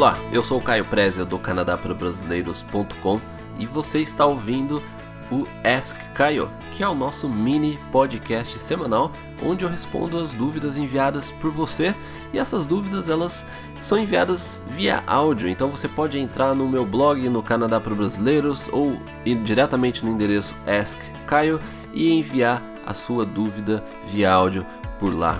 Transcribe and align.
Olá, 0.00 0.16
eu 0.32 0.42
sou 0.42 0.58
o 0.58 0.62
Caio 0.62 0.86
Prezia 0.86 1.26
do 1.26 1.38
Canadá 1.38 1.76
para 1.76 1.92
Brasileiros.com 1.92 3.20
e 3.58 3.66
você 3.66 3.98
está 3.98 4.24
ouvindo 4.24 4.82
o 5.30 5.46
Ask 5.62 5.94
Caio, 6.14 6.50
que 6.72 6.82
é 6.82 6.88
o 6.88 6.94
nosso 6.94 7.28
mini 7.28 7.78
podcast 7.92 8.58
semanal 8.60 9.12
onde 9.44 9.62
eu 9.62 9.68
respondo 9.68 10.16
as 10.16 10.32
dúvidas 10.32 10.78
enviadas 10.78 11.30
por 11.30 11.50
você 11.50 11.94
e 12.32 12.38
essas 12.38 12.64
dúvidas 12.64 13.10
elas 13.10 13.46
são 13.78 13.98
enviadas 13.98 14.62
via 14.68 15.04
áudio, 15.06 15.50
então 15.50 15.68
você 15.68 15.86
pode 15.86 16.18
entrar 16.18 16.54
no 16.54 16.66
meu 16.66 16.86
blog 16.86 17.28
no 17.28 17.42
Canadá 17.42 17.78
para 17.78 17.94
Brasileiros 17.94 18.70
ou 18.72 18.98
ir 19.22 19.34
diretamente 19.42 20.02
no 20.02 20.10
endereço 20.10 20.56
Ask 20.66 20.98
Caio 21.26 21.60
e 21.92 22.10
enviar 22.10 22.62
a 22.86 22.94
sua 22.94 23.26
dúvida 23.26 23.84
via 24.06 24.32
áudio 24.32 24.64
por 24.98 25.14
lá. 25.14 25.38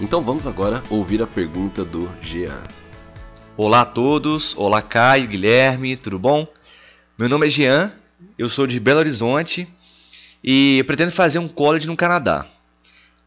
Então 0.00 0.20
vamos 0.20 0.48
agora 0.48 0.82
ouvir 0.90 1.22
a 1.22 1.28
pergunta 1.28 1.84
do 1.84 2.10
Jean. 2.20 2.60
Olá 3.56 3.82
a 3.82 3.86
todos, 3.86 4.52
olá 4.56 4.82
Caio, 4.82 5.28
Guilherme, 5.28 5.96
tudo 5.96 6.18
bom? 6.18 6.44
Meu 7.16 7.28
nome 7.28 7.46
é 7.46 7.50
Jean, 7.50 7.92
eu 8.36 8.48
sou 8.48 8.66
de 8.66 8.80
Belo 8.80 8.98
Horizonte 8.98 9.68
e 10.42 10.82
pretendo 10.88 11.12
fazer 11.12 11.38
um 11.38 11.46
college 11.46 11.86
no 11.86 11.96
Canadá. 11.96 12.46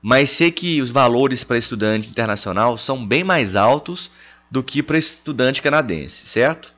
Mas 0.01 0.31
sei 0.31 0.51
que 0.51 0.81
os 0.81 0.91
valores 0.91 1.45
para 1.45 1.57
estudante 1.57 2.09
internacional 2.09 2.77
são 2.77 3.07
bem 3.07 3.23
mais 3.23 3.55
altos 3.55 4.11
do 4.51 4.61
que 4.61 4.83
para 4.83 4.97
estudante 4.97 5.61
canadense, 5.61 6.27
certo? 6.27 6.73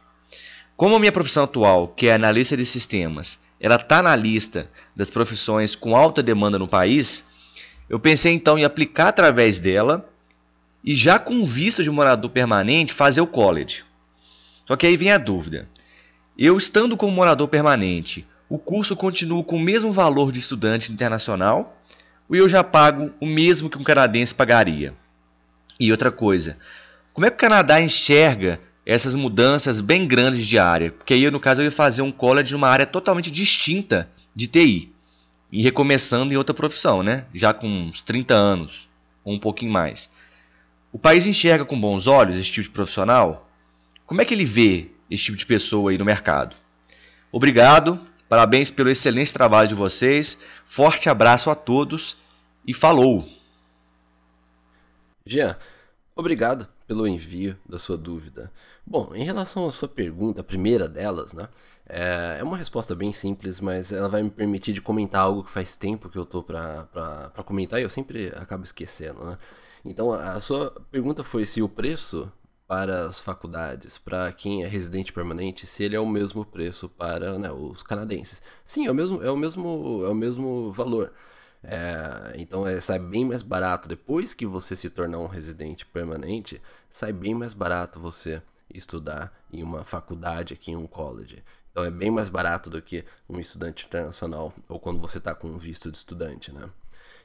Como 0.77 0.95
a 0.95 0.99
minha 0.99 1.11
profissão 1.11 1.45
atual, 1.45 1.87
que 1.87 2.07
é 2.07 2.13
analista 2.13 2.55
de 2.55 2.67
sistemas, 2.67 3.39
ela 3.59 3.77
está 3.77 4.03
na 4.03 4.15
lista 4.15 4.69
das 4.95 5.09
profissões 5.09 5.75
com 5.75 5.95
alta 5.95 6.21
demanda 6.21 6.59
no 6.59 6.67
país, 6.67 7.23
eu 7.89 7.99
pensei 7.99 8.31
então 8.31 8.59
em 8.59 8.63
aplicar 8.63 9.07
através 9.07 9.57
dela 9.57 10.07
e 10.83 10.95
já 10.95 11.19
com 11.19 11.45
visto 11.45 11.83
de 11.83 11.89
morador 11.89 12.29
permanente 12.31 12.93
fazer 12.93 13.21
o 13.21 13.27
college. 13.27 13.83
Só 14.65 14.75
que 14.75 14.87
aí 14.87 14.95
vem 14.95 15.11
a 15.11 15.17
dúvida. 15.17 15.67
Eu 16.37 16.57
estando 16.57 16.95
como 16.95 17.11
morador 17.11 17.47
permanente, 17.47 18.25
o 18.47 18.57
curso 18.57 18.95
continua 18.95 19.43
com 19.43 19.57
o 19.57 19.59
mesmo 19.59 19.91
valor 19.91 20.31
de 20.31 20.39
estudante 20.39 20.91
internacional 20.91 21.79
ou 22.29 22.35
eu 22.35 22.47
já 22.47 22.63
pago 22.63 23.11
o 23.19 23.25
mesmo 23.25 23.69
que 23.69 23.77
um 23.77 23.83
canadense 23.83 24.33
pagaria? 24.33 24.93
E 25.79 25.91
outra 25.91 26.11
coisa, 26.11 26.57
como 27.13 27.25
é 27.25 27.29
que 27.31 27.35
o 27.35 27.39
Canadá 27.39 27.81
enxerga 27.81 28.59
essas 28.85 29.15
mudanças 29.15 29.81
bem 29.81 30.07
grandes 30.07 30.45
de 30.45 30.59
área? 30.59 30.91
Porque 30.91 31.13
aí, 31.13 31.29
no 31.31 31.39
caso, 31.39 31.61
eu 31.61 31.65
ia 31.65 31.71
fazer 31.71 32.01
um 32.01 32.11
college 32.11 32.53
numa 32.53 32.67
área 32.67 32.85
totalmente 32.85 33.31
distinta 33.31 34.07
de 34.35 34.45
TI. 34.45 34.93
E 35.51 35.63
recomeçando 35.63 36.31
em 36.31 36.37
outra 36.37 36.53
profissão, 36.53 37.01
né? 37.01 37.25
Já 37.33 37.53
com 37.53 37.67
uns 37.67 38.01
30 38.01 38.35
anos, 38.35 38.87
ou 39.23 39.33
um 39.33 39.39
pouquinho 39.39 39.71
mais. 39.71 40.09
O 40.91 40.97
país 40.97 41.27
enxerga 41.27 41.65
com 41.65 41.79
bons 41.79 42.07
olhos 42.07 42.35
esse 42.35 42.51
tipo 42.51 42.67
de 42.67 42.73
profissional? 42.73 43.47
Como 44.05 44.21
é 44.21 44.25
que 44.25 44.33
ele 44.33 44.45
vê 44.45 44.89
esse 45.09 45.23
tipo 45.23 45.37
de 45.37 45.45
pessoa 45.45 45.91
aí 45.91 45.97
no 45.97 46.05
mercado? 46.05 46.55
Obrigado, 47.31 47.99
parabéns 48.27 48.71
pelo 48.71 48.89
excelente 48.89 49.31
trabalho 49.31 49.67
de 49.67 49.75
vocês, 49.75 50.37
forte 50.65 51.07
abraço 51.07 51.49
a 51.51 51.55
todos 51.55 52.17
e 52.65 52.73
falou! 52.73 53.27
Jean, 55.23 55.55
obrigado 56.15 56.67
pelo 56.87 57.07
envio 57.07 57.55
da 57.67 57.77
sua 57.77 57.95
dúvida. 57.95 58.51
Bom, 58.83 59.11
em 59.13 59.23
relação 59.23 59.67
à 59.67 59.71
sua 59.71 59.87
pergunta, 59.87 60.41
a 60.41 60.43
primeira 60.43 60.89
delas, 60.89 61.33
né? 61.33 61.47
É 61.85 62.43
uma 62.43 62.57
resposta 62.57 62.95
bem 62.95 63.13
simples, 63.13 63.59
mas 63.59 63.91
ela 63.91 64.09
vai 64.09 64.23
me 64.23 64.31
permitir 64.31 64.73
de 64.73 64.81
comentar 64.81 65.21
algo 65.21 65.43
que 65.43 65.51
faz 65.51 65.75
tempo 65.75 66.09
que 66.09 66.17
eu 66.17 66.25
tô 66.25 66.41
pra 66.41 66.87
comentar 67.45 67.79
e 67.79 67.83
eu 67.83 67.89
sempre 67.89 68.29
acabo 68.35 68.63
esquecendo, 68.63 69.23
né? 69.23 69.37
Então, 69.83 70.11
a 70.11 70.39
sua 70.41 70.71
pergunta 70.91 71.23
foi 71.23 71.45
se 71.45 71.61
o 71.61 71.69
preço 71.69 72.31
para 72.67 73.07
as 73.07 73.19
faculdades, 73.19 73.97
para 73.97 74.31
quem 74.31 74.63
é 74.63 74.67
residente 74.67 75.11
permanente, 75.11 75.65
se 75.65 75.83
ele 75.83 75.95
é 75.95 75.99
o 75.99 76.05
mesmo 76.05 76.45
preço 76.45 76.87
para 76.87 77.39
né, 77.39 77.51
os 77.51 77.81
canadenses. 77.81 78.43
Sim, 78.63 78.85
é 78.85 78.91
o 78.91 78.93
mesmo, 78.93 79.23
é 79.23 79.31
o 79.31 79.35
mesmo, 79.35 80.03
é 80.05 80.09
o 80.09 80.13
mesmo 80.13 80.71
valor. 80.71 81.11
É, 81.63 82.35
então 82.37 82.65
é, 82.67 82.79
sai 82.79 82.99
bem 82.99 83.25
mais 83.25 83.41
barato 83.41 83.89
depois 83.89 84.33
que 84.33 84.45
você 84.45 84.75
se 84.75 84.89
tornar 84.89 85.17
um 85.17 85.27
residente 85.27 85.85
permanente, 85.85 86.61
sai 86.91 87.11
bem 87.11 87.33
mais 87.33 87.53
barato 87.53 87.99
você 87.99 88.41
estudar 88.73 89.33
em 89.51 89.63
uma 89.63 89.83
faculdade 89.83 90.53
aqui 90.53 90.71
em 90.71 90.75
um 90.75 90.87
college. 90.87 91.43
Então 91.71 91.83
é 91.83 91.91
bem 91.91 92.11
mais 92.11 92.29
barato 92.29 92.69
do 92.69 92.81
que 92.81 93.03
um 93.27 93.39
estudante 93.39 93.85
internacional 93.85 94.53
ou 94.67 94.79
quando 94.79 94.99
você 94.99 95.17
está 95.17 95.33
com 95.33 95.47
um 95.47 95.57
visto 95.57 95.91
de 95.91 95.97
estudante, 95.97 96.51
né? 96.51 96.69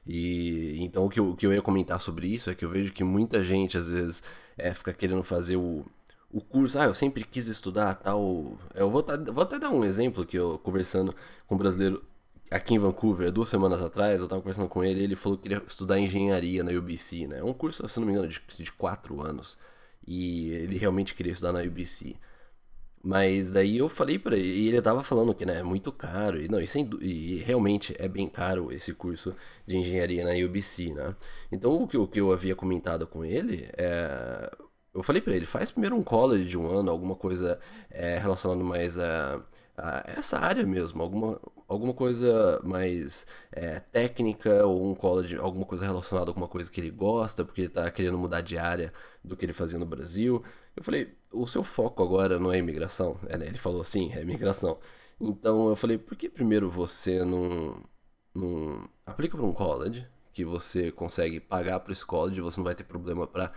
E 0.06 0.76
então 0.80 1.06
o 1.06 1.08
que, 1.08 1.18
eu, 1.18 1.30
o 1.30 1.36
que 1.36 1.46
eu 1.46 1.52
ia 1.52 1.62
comentar 1.62 2.00
sobre 2.00 2.26
isso 2.26 2.50
é 2.50 2.54
que 2.54 2.64
eu 2.64 2.70
vejo 2.70 2.92
que 2.92 3.04
muita 3.04 3.42
gente 3.42 3.78
às 3.78 3.90
vezes 3.90 4.22
é, 4.56 4.72
fica 4.74 4.92
querendo 4.92 5.22
fazer 5.24 5.56
o, 5.56 5.84
o 6.30 6.40
curso. 6.40 6.78
Ah, 6.78 6.84
eu 6.84 6.94
sempre 6.94 7.24
quis 7.24 7.46
estudar 7.46 7.94
tal. 7.96 8.58
Eu 8.74 8.90
vou, 8.90 9.04
vou 9.32 9.42
até 9.42 9.58
dar 9.58 9.70
um 9.70 9.84
exemplo 9.84 10.26
que 10.26 10.38
eu 10.38 10.58
conversando 10.58 11.14
com 11.46 11.54
um 11.54 11.58
brasileiro 11.58 12.02
aqui 12.50 12.74
em 12.74 12.78
Vancouver, 12.78 13.32
duas 13.32 13.48
semanas 13.48 13.82
atrás, 13.82 14.20
eu 14.20 14.26
estava 14.26 14.40
conversando 14.40 14.68
com 14.68 14.84
ele, 14.84 15.02
ele 15.02 15.16
falou 15.16 15.36
que 15.36 15.44
queria 15.44 15.62
estudar 15.66 15.98
engenharia 15.98 16.62
na 16.62 16.70
UBC, 16.70 17.26
né? 17.26 17.42
Um 17.42 17.52
curso, 17.52 17.86
se 17.88 17.98
não 17.98 18.06
me 18.06 18.12
engano, 18.12 18.28
de, 18.28 18.40
de 18.58 18.72
quatro 18.72 19.20
anos. 19.20 19.58
E 20.06 20.50
ele 20.50 20.78
realmente 20.78 21.14
queria 21.14 21.32
estudar 21.32 21.52
na 21.52 21.62
UBC. 21.62 22.16
Mas 23.04 23.50
daí 23.50 23.76
eu 23.76 23.88
falei 23.90 24.18
para 24.18 24.34
ele, 24.34 24.48
e 24.48 24.68
ele 24.68 24.80
tava 24.80 25.04
falando 25.04 25.34
que 25.34 25.44
né, 25.44 25.60
é 25.60 25.62
muito 25.62 25.92
caro, 25.92 26.40
e, 26.40 26.48
não, 26.48 26.58
e, 26.58 26.66
sem, 26.66 26.88
e 27.02 27.36
realmente 27.36 27.94
é 27.98 28.08
bem 28.08 28.26
caro 28.26 28.72
esse 28.72 28.94
curso 28.94 29.36
de 29.66 29.76
engenharia 29.76 30.24
na 30.24 30.32
UBC, 30.46 30.94
né? 30.94 31.14
Então 31.52 31.82
o 31.82 31.86
que, 31.86 31.98
o 31.98 32.06
que 32.08 32.18
eu 32.18 32.32
havia 32.32 32.56
comentado 32.56 33.06
com 33.06 33.22
ele 33.22 33.68
é. 33.76 34.50
Eu 34.94 35.02
falei 35.02 35.20
para 35.20 35.34
ele, 35.34 35.44
faz 35.44 35.70
primeiro 35.70 35.96
um 35.96 36.02
college 36.02 36.44
de 36.46 36.56
um 36.56 36.70
ano, 36.70 36.90
alguma 36.90 37.16
coisa 37.16 37.58
é, 37.90 38.16
relacionada 38.16 38.62
mais 38.62 38.96
a, 38.96 39.42
a, 39.76 40.04
essa 40.06 40.38
área 40.38 40.64
mesmo, 40.64 41.02
alguma, 41.02 41.38
alguma 41.74 41.94
coisa 41.94 42.60
mais 42.64 43.26
é, 43.52 43.80
técnica 43.80 44.64
ou 44.66 44.90
um 44.90 44.94
college, 44.94 45.36
alguma 45.36 45.66
coisa 45.66 45.84
relacionada 45.84 46.30
a 46.30 46.30
alguma 46.30 46.48
coisa 46.48 46.70
que 46.70 46.80
ele 46.80 46.90
gosta, 46.90 47.44
porque 47.44 47.62
ele 47.62 47.68
tá 47.70 47.90
querendo 47.90 48.18
mudar 48.18 48.40
de 48.40 48.56
área 48.58 48.92
do 49.22 49.36
que 49.36 49.44
ele 49.44 49.52
fazia 49.52 49.78
no 49.78 49.86
Brasil. 49.86 50.42
Eu 50.76 50.82
falei, 50.82 51.14
o 51.32 51.46
seu 51.46 51.64
foco 51.64 52.02
agora 52.02 52.38
não 52.38 52.52
é 52.52 52.58
imigração? 52.58 53.18
É, 53.28 53.36
né? 53.36 53.46
Ele 53.46 53.58
falou 53.58 53.80
assim, 53.82 54.12
é 54.12 54.22
imigração. 54.22 54.78
Então 55.20 55.68
eu 55.68 55.76
falei, 55.76 55.98
por 55.98 56.16
que 56.16 56.28
primeiro 56.28 56.70
você 56.70 57.24
não, 57.24 57.82
não 58.34 58.88
aplica 59.06 59.36
para 59.36 59.46
um 59.46 59.52
college 59.52 60.06
que 60.32 60.44
você 60.44 60.90
consegue 60.90 61.38
pagar 61.40 61.80
para 61.80 61.92
esse 61.92 62.04
college, 62.04 62.40
você 62.40 62.58
não 62.58 62.64
vai 62.64 62.74
ter 62.74 62.84
problema 62.84 63.26
para 63.26 63.52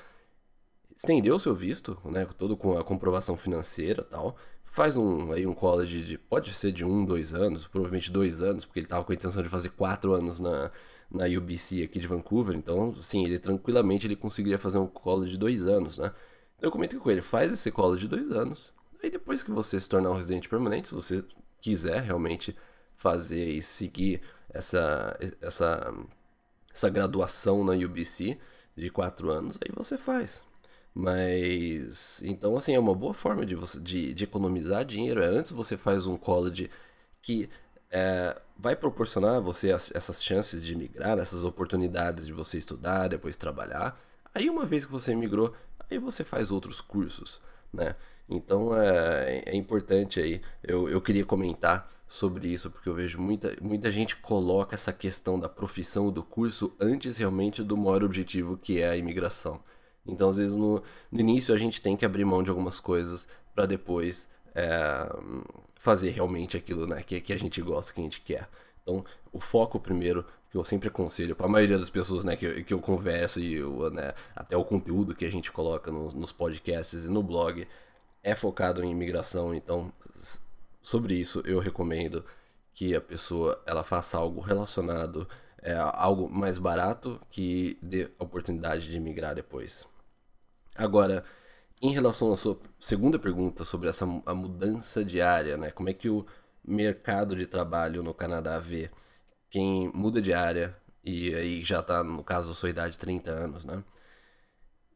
estender 0.95 1.33
o 1.33 1.39
seu 1.39 1.55
visto, 1.55 1.99
né, 2.05 2.25
todo 2.37 2.57
com 2.57 2.77
a 2.77 2.83
comprovação 2.83 3.37
financeira, 3.37 4.03
tal. 4.03 4.35
Faz 4.71 4.95
um 4.95 5.31
aí 5.31 5.47
um 5.47 5.53
college 5.55 6.03
de 6.03 6.17
pode 6.17 6.53
ser 6.53 6.71
de 6.71 6.85
um, 6.85 7.03
dois 7.03 7.33
anos, 7.33 7.67
provavelmente 7.67 8.11
dois 8.11 8.41
anos, 8.41 8.65
porque 8.65 8.79
ele 8.79 8.85
estava 8.85 9.03
com 9.03 9.11
a 9.11 9.15
intenção 9.15 9.41
de 9.41 9.49
fazer 9.49 9.69
quatro 9.69 10.13
anos 10.13 10.39
na 10.39 10.71
na 11.09 11.25
UBC 11.25 11.83
aqui 11.83 11.99
de 11.99 12.07
Vancouver, 12.07 12.55
então 12.55 12.93
sim, 13.01 13.25
ele 13.25 13.39
tranquilamente 13.39 14.05
ele 14.05 14.15
conseguiria 14.15 14.57
fazer 14.57 14.77
um 14.77 14.87
college 14.87 15.31
de 15.31 15.37
dois 15.37 15.65
anos, 15.65 15.97
né? 15.97 16.13
Eu 16.61 16.71
comentei 16.71 16.99
com 16.99 17.09
ele, 17.09 17.21
faz 17.21 17.51
esse 17.51 17.71
college 17.71 18.01
de 18.01 18.09
dois 18.09 18.31
anos. 18.31 18.73
Aí 19.01 19.09
depois 19.09 19.43
que 19.43 19.51
você 19.51 19.79
se 19.79 19.87
tornar 19.87 20.09
um 20.11 20.15
residente 20.15 20.49
permanente, 20.49 20.89
se 20.89 20.95
você 20.95 21.23
quiser 21.61 22.01
realmente 22.01 22.55
fazer 22.95 23.47
e 23.47 23.61
seguir 23.61 24.21
essa, 24.49 25.17
essa, 25.41 25.93
essa 26.73 26.89
graduação 26.89 27.63
na 27.63 27.73
UBC 27.73 28.37
de 28.75 28.89
quatro 28.89 29.29
anos, 29.29 29.57
aí 29.63 29.71
você 29.75 29.97
faz. 29.97 30.46
Mas 30.99 32.23
então 32.23 32.57
assim 32.57 32.73
é 32.73 32.79
uma 32.79 32.95
boa 32.95 33.13
forma 33.13 33.45
de 33.45 33.53
você 33.53 33.79
de, 33.79 34.15
de 34.15 34.23
economizar 34.23 34.83
dinheiro. 34.83 35.21
É 35.21 35.27
antes 35.27 35.51
você 35.51 35.77
faz 35.77 36.07
um 36.07 36.17
college 36.17 36.71
que 37.21 37.47
é, 37.91 38.35
vai 38.57 38.75
proporcionar 38.75 39.35
a 39.35 39.39
você 39.39 39.71
as, 39.71 39.93
essas 39.93 40.23
chances 40.23 40.63
de 40.63 40.75
migrar, 40.75 41.19
essas 41.19 41.43
oportunidades 41.43 42.25
de 42.25 42.33
você 42.33 42.57
estudar, 42.57 43.09
depois 43.09 43.37
trabalhar. 43.37 43.95
Aí 44.33 44.49
uma 44.49 44.65
vez 44.65 44.85
que 44.85 44.91
você 44.91 45.13
migrou, 45.13 45.53
aí 45.87 45.99
você 45.99 46.23
faz 46.23 46.49
outros 46.49 46.81
cursos, 46.81 47.39
né? 47.71 47.95
Então 48.27 48.75
é, 48.75 49.43
é 49.45 49.55
importante 49.55 50.19
aí, 50.19 50.41
eu, 50.63 50.89
eu 50.89 50.99
queria 50.99 51.23
comentar 51.23 51.87
sobre 52.07 52.47
isso, 52.47 52.71
porque 52.71 52.89
eu 52.89 52.95
vejo 52.95 53.21
muita, 53.21 53.55
muita 53.61 53.91
gente 53.91 54.15
coloca 54.15 54.73
essa 54.73 54.91
questão 54.91 55.39
da 55.39 55.47
profissão 55.47 56.11
do 56.11 56.23
curso 56.23 56.75
antes 56.79 57.17
realmente 57.17 57.63
do 57.63 57.77
maior 57.77 58.03
objetivo 58.03 58.57
que 58.57 58.81
é 58.81 58.89
a 58.89 58.97
imigração. 58.97 59.61
Então, 60.07 60.29
às 60.29 60.37
vezes, 60.37 60.55
no, 60.55 60.81
no 61.11 61.19
início 61.19 61.53
a 61.53 61.57
gente 61.57 61.81
tem 61.81 61.95
que 61.95 62.05
abrir 62.05 62.25
mão 62.25 62.41
de 62.41 62.49
algumas 62.49 62.79
coisas 62.79 63.27
para 63.53 63.65
depois 63.65 64.29
é, 64.55 65.09
fazer 65.79 66.09
realmente 66.11 66.55
aquilo 66.55 66.87
né, 66.87 67.03
que, 67.03 67.19
que 67.21 67.33
a 67.33 67.37
gente 67.37 67.61
gosta, 67.61 67.93
que 67.93 67.99
a 67.99 68.03
gente 68.03 68.21
quer. 68.21 68.47
Então, 68.81 69.03
o 69.31 69.39
foco 69.39 69.79
primeiro 69.79 70.25
que 70.49 70.57
eu 70.57 70.63
sempre 70.63 70.87
aconselho 70.87 71.35
para 71.35 71.45
a 71.45 71.49
maioria 71.49 71.77
das 71.77 71.89
pessoas 71.89 72.23
né, 72.23 72.35
que, 72.35 72.63
que 72.63 72.73
eu 72.73 72.79
converso 72.79 73.39
e 73.39 73.55
eu, 73.55 73.89
né, 73.91 74.13
até 74.35 74.55
o 74.55 74.63
conteúdo 74.63 75.13
que 75.13 75.25
a 75.25 75.31
gente 75.31 75.51
coloca 75.51 75.91
no, 75.91 76.11
nos 76.11 76.31
podcasts 76.31 77.05
e 77.05 77.11
no 77.11 77.21
blog 77.21 77.67
é 78.23 78.33
focado 78.33 78.83
em 78.83 78.91
imigração. 78.91 79.53
Então, 79.53 79.91
sobre 80.81 81.15
isso, 81.15 81.41
eu 81.45 81.59
recomendo 81.59 82.23
que 82.73 82.95
a 82.95 83.01
pessoa 83.01 83.61
ela 83.65 83.83
faça 83.83 84.17
algo 84.17 84.39
relacionado 84.39 85.27
é, 85.61 85.75
algo 85.75 86.29
mais 86.29 86.57
barato 86.57 87.19
que 87.29 87.77
dê 87.81 88.09
oportunidade 88.17 88.89
de 88.89 88.99
migrar 88.99 89.35
depois. 89.35 89.85
Agora, 90.77 91.23
em 91.81 91.91
relação 91.91 92.31
à 92.31 92.37
sua 92.37 92.59
segunda 92.79 93.19
pergunta 93.19 93.63
sobre 93.65 93.89
essa 93.89 94.05
a 94.25 94.33
mudança 94.33 95.03
diária, 95.03 95.57
né? 95.57 95.71
Como 95.71 95.89
é 95.89 95.93
que 95.93 96.09
o 96.09 96.25
mercado 96.63 97.35
de 97.35 97.45
trabalho 97.45 98.03
no 98.03 98.13
Canadá 98.13 98.59
vê 98.59 98.89
quem 99.49 99.91
muda 99.93 100.21
de 100.21 100.33
área 100.33 100.75
e 101.03 101.33
aí 101.35 101.63
já 101.63 101.79
está, 101.79 102.03
no 102.03 102.23
caso, 102.23 102.51
a 102.51 102.55
sua 102.55 102.69
idade, 102.69 102.97
30 102.97 103.31
anos, 103.31 103.63
né? 103.65 103.83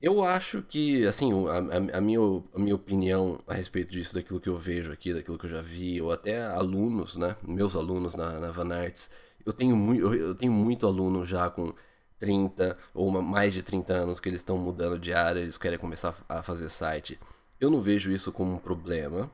Eu 0.02 0.24
acho 0.24 0.64
que, 0.64 1.06
assim, 1.06 1.32
a, 1.48 1.58
a, 1.98 2.02
minha, 2.02 2.20
a 2.54 2.60
minha 2.60 2.76
opinião 2.76 3.40
a 3.48 3.54
respeito 3.54 3.92
disso, 3.92 4.16
daquilo 4.16 4.40
que 4.42 4.50
eu 4.50 4.58
vejo 4.58 4.92
aqui, 4.92 5.14
daquilo 5.14 5.38
que 5.38 5.46
eu 5.46 5.50
já 5.50 5.62
vi, 5.62 6.02
ou 6.02 6.12
até 6.12 6.44
alunos, 6.44 7.16
né? 7.16 7.36
Meus 7.44 7.76
alunos 7.76 8.16
na, 8.16 8.40
na 8.40 8.52
Van 8.52 8.74
Arts, 8.74 9.12
eu 9.46 9.54
tenho, 9.54 9.76
muito, 9.76 10.02
eu, 10.02 10.14
eu 10.16 10.36
tenho 10.36 10.52
muito 10.52 10.88
aluno 10.88 11.26
já 11.26 11.50
com 11.50 11.74
30 12.22 12.78
ou 12.94 13.10
mais 13.22 13.52
de 13.52 13.64
30 13.64 13.94
anos 13.94 14.20
que 14.20 14.30
eles 14.30 14.42
estão 14.42 14.58
mudando 14.58 15.00
de 15.00 15.12
área, 15.12 15.40
eles 15.40 15.58
querem 15.58 15.80
começar 15.80 16.16
a 16.30 16.44
fazer 16.44 16.70
site. 16.70 17.20
Eu 17.60 17.72
não 17.72 17.82
vejo 17.82 18.12
isso 18.12 18.32
como 18.32 18.54
um 18.54 18.60
problema. 18.60 19.30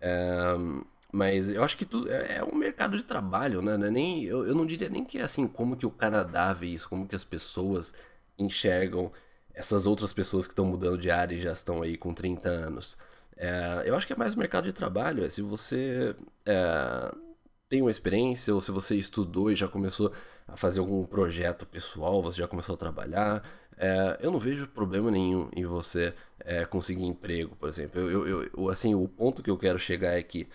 É, 0.00 0.54
mas 1.10 1.48
eu 1.48 1.64
acho 1.64 1.76
que 1.78 1.86
tudo 1.86 2.12
é, 2.12 2.36
é 2.38 2.44
um 2.44 2.54
mercado 2.54 2.96
de 2.98 3.04
trabalho, 3.04 3.62
né? 3.62 3.74
É 3.74 3.90
nem, 3.90 4.24
eu, 4.24 4.46
eu 4.46 4.54
não 4.54 4.66
diria 4.66 4.90
nem 4.90 5.04
que 5.04 5.18
é 5.18 5.22
assim 5.22 5.48
como 5.48 5.76
que 5.76 5.86
o 5.86 5.90
Canadá 5.90 6.52
vê 6.52 6.66
isso, 6.66 6.88
como 6.88 7.08
que 7.08 7.16
as 7.16 7.24
pessoas 7.24 7.94
enxergam 8.38 9.10
essas 9.54 9.86
outras 9.86 10.12
pessoas 10.12 10.46
que 10.46 10.52
estão 10.52 10.66
mudando 10.66 10.98
de 10.98 11.10
área 11.10 11.34
e 11.34 11.40
já 11.40 11.52
estão 11.52 11.80
aí 11.82 11.96
com 11.96 12.12
30 12.12 12.50
anos. 12.50 12.98
É, 13.36 13.84
eu 13.86 13.96
acho 13.96 14.06
que 14.06 14.12
é 14.12 14.16
mais 14.16 14.34
o 14.34 14.38
mercado 14.38 14.64
de 14.64 14.72
trabalho. 14.74 15.24
É, 15.24 15.30
se 15.30 15.40
você 15.40 16.14
é, 16.44 17.14
tem 17.68 17.82
uma 17.82 17.90
experiência 17.90 18.54
ou 18.54 18.60
se 18.60 18.70
você 18.70 18.94
estudou 18.94 19.50
e 19.50 19.56
já 19.56 19.68
começou 19.68 20.12
a 20.46 20.56
fazer 20.56 20.80
algum 20.80 21.04
projeto 21.04 21.66
pessoal, 21.66 22.22
você 22.22 22.38
já 22.38 22.48
começou 22.48 22.74
a 22.74 22.78
trabalhar, 22.78 23.42
é, 23.76 24.18
eu 24.20 24.30
não 24.30 24.38
vejo 24.38 24.68
problema 24.68 25.10
nenhum 25.10 25.50
em 25.54 25.66
você 25.66 26.14
é, 26.40 26.64
conseguir 26.64 27.04
emprego, 27.04 27.56
por 27.56 27.68
exemplo. 27.68 28.00
Eu, 28.00 28.26
eu, 28.26 28.50
eu, 28.56 28.68
assim, 28.68 28.94
o 28.94 29.06
ponto 29.08 29.42
que 29.42 29.50
eu 29.50 29.58
quero 29.58 29.78
chegar 29.78 30.12
é 30.12 30.22
que 30.22 30.48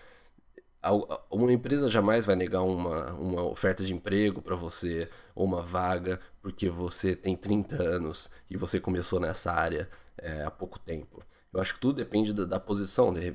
uma 1.30 1.52
empresa 1.52 1.88
jamais 1.88 2.24
vai 2.24 2.34
negar 2.34 2.62
uma, 2.62 3.12
uma 3.12 3.42
oferta 3.44 3.84
de 3.84 3.94
emprego 3.94 4.42
para 4.42 4.56
você 4.56 5.08
ou 5.32 5.44
uma 5.44 5.62
vaga 5.62 6.18
porque 6.40 6.68
você 6.68 7.14
tem 7.14 7.36
30 7.36 7.80
anos 7.80 8.28
e 8.50 8.56
você 8.56 8.80
começou 8.80 9.20
nessa 9.20 9.52
área 9.52 9.88
é, 10.18 10.42
há 10.42 10.50
pouco 10.50 10.80
tempo. 10.80 11.22
Eu 11.52 11.60
acho 11.60 11.74
que 11.74 11.80
tudo 11.80 11.96
depende 11.96 12.32
da, 12.32 12.44
da 12.44 12.58
posição. 12.58 13.12
Né? 13.12 13.34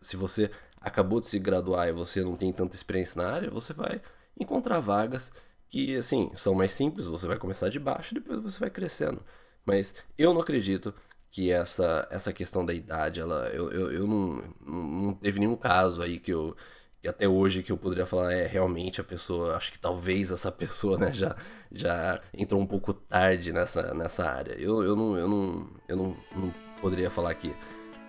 Se 0.00 0.16
você 0.16 0.50
acabou 0.80 1.20
de 1.20 1.26
se 1.26 1.38
graduar 1.38 1.88
e 1.88 1.92
você 1.92 2.22
não 2.22 2.36
tem 2.36 2.52
tanta 2.52 2.76
experiência 2.76 3.22
na 3.22 3.30
área, 3.30 3.50
você 3.50 3.72
vai 3.72 4.00
encontrar 4.38 4.80
vagas 4.80 5.32
que, 5.68 5.96
assim, 5.96 6.30
são 6.34 6.54
mais 6.54 6.72
simples, 6.72 7.06
você 7.06 7.26
vai 7.26 7.36
começar 7.36 7.68
de 7.68 7.78
baixo 7.78 8.14
e 8.14 8.20
depois 8.20 8.40
você 8.40 8.60
vai 8.60 8.70
crescendo. 8.70 9.22
Mas 9.64 9.94
eu 10.16 10.32
não 10.32 10.40
acredito 10.40 10.94
que 11.30 11.50
essa, 11.52 12.08
essa 12.10 12.32
questão 12.32 12.64
da 12.64 12.72
idade, 12.72 13.20
ela, 13.20 13.48
eu, 13.50 13.70
eu, 13.70 13.92
eu 13.92 14.06
não, 14.06 14.42
não 14.66 15.14
teve 15.14 15.38
nenhum 15.38 15.56
caso 15.56 16.02
aí 16.02 16.18
que 16.18 16.32
eu 16.32 16.56
que 17.00 17.08
até 17.08 17.28
hoje 17.28 17.62
que 17.62 17.70
eu 17.70 17.76
poderia 17.76 18.06
falar 18.06 18.32
é 18.32 18.46
realmente 18.46 19.00
a 19.00 19.04
pessoa, 19.04 19.56
acho 19.56 19.70
que 19.72 19.78
talvez 19.78 20.30
essa 20.30 20.50
pessoa 20.52 20.98
né, 20.98 21.12
já, 21.12 21.36
já 21.70 22.20
entrou 22.34 22.60
um 22.60 22.66
pouco 22.66 22.92
tarde 22.92 23.52
nessa, 23.52 23.94
nessa 23.94 24.28
área. 24.28 24.54
Eu, 24.54 24.82
eu, 24.82 24.96
não, 24.96 25.16
eu, 25.16 25.28
não, 25.28 25.70
eu 25.88 25.96
não, 25.96 26.16
não 26.34 26.54
poderia 26.80 27.10
falar 27.10 27.34
que 27.34 27.54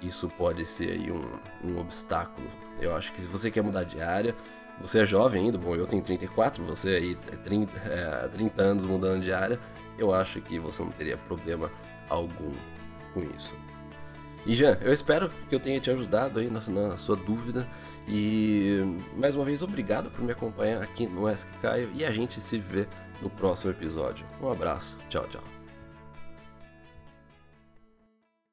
isso 0.01 0.29
pode 0.29 0.65
ser 0.65 0.91
aí 0.91 1.11
um, 1.11 1.23
um 1.63 1.79
obstáculo. 1.79 2.47
Eu 2.79 2.95
acho 2.95 3.11
que 3.13 3.21
se 3.21 3.27
você 3.27 3.51
quer 3.51 3.61
mudar 3.61 3.83
de 3.83 4.01
área, 4.01 4.35
você 4.81 4.99
é 4.99 5.05
jovem 5.05 5.45
ainda, 5.45 5.57
bom, 5.57 5.75
eu 5.75 5.85
tenho 5.85 6.01
34, 6.01 6.63
você 6.63 6.89
aí 6.89 7.17
é 7.31 7.35
30, 7.35 7.77
é, 7.79 8.27
30 8.29 8.61
anos 8.61 8.83
mudando 8.85 9.21
de 9.21 9.33
área, 9.33 9.59
eu 9.97 10.13
acho 10.13 10.39
que 10.41 10.57
você 10.57 10.81
não 10.81 10.91
teria 10.91 11.17
problema 11.17 11.69
algum 12.09 12.51
com 13.13 13.21
isso. 13.35 13.55
E 14.45 14.55
Jean, 14.55 14.77
eu 14.81 14.93
espero 14.93 15.29
que 15.49 15.55
eu 15.55 15.59
tenha 15.59 15.79
te 15.79 15.91
ajudado 15.91 16.39
aí 16.39 16.49
na, 16.49 16.61
na 16.61 16.97
sua 16.97 17.15
dúvida. 17.15 17.67
E 18.07 18.79
mais 19.15 19.35
uma 19.35 19.45
vez, 19.45 19.61
obrigado 19.61 20.09
por 20.09 20.23
me 20.23 20.31
acompanhar 20.31 20.81
aqui 20.81 21.05
no 21.05 21.27
Ask 21.27 21.47
Caio 21.61 21.91
e 21.93 22.03
a 22.03 22.11
gente 22.11 22.41
se 22.41 22.57
vê 22.57 22.87
no 23.21 23.29
próximo 23.29 23.71
episódio. 23.71 24.25
Um 24.41 24.49
abraço, 24.49 24.97
tchau, 25.09 25.27
tchau. 25.27 25.58